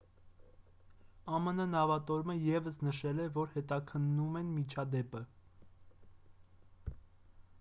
[1.39, 5.21] ամն նավատորմը ևս նշել է որ հետաքննում են միջադեպը